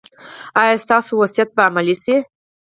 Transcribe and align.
ایا 0.61 0.75
ستاسو 0.83 1.11
وصیت 1.21 1.49
به 1.55 1.61
عملي 1.67 1.95
نه 1.97 2.01
شي؟ 2.03 2.15